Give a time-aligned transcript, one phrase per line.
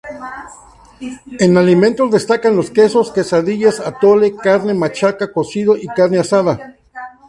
[1.39, 6.75] En alimentos destacan los quesos, quesadillas, atole, carne, machaca, cocido y carne asada.